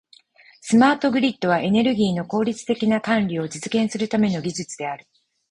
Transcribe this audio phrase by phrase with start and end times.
[0.61, 5.05] スマートグリッドは、エネルギーの効率的な管理を実現するための技術である。